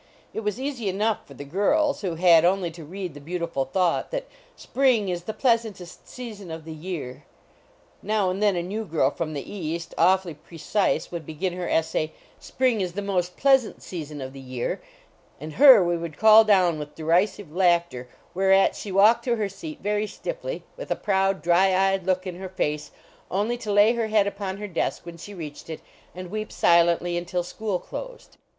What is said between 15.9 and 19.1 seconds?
we call down with derisive laughter, whereat she